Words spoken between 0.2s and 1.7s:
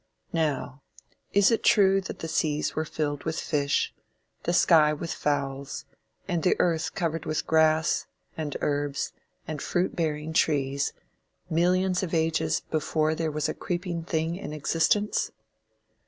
Now, is it